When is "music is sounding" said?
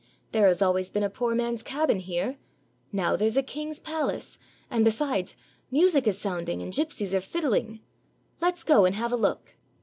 5.69-6.59